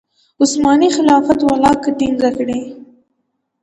عثماني 0.41 0.87
خلافت 0.97 1.39
ولکه 1.49 1.89
ټینګه 1.97 2.29
کړي. 2.37 2.59